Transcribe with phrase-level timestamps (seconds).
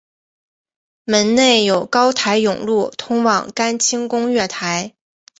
[1.03, 4.95] 门内有高台甬路通往干清宫月台。